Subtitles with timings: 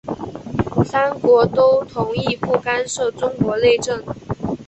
[0.83, 4.03] 三国都同意不干涉中国内政。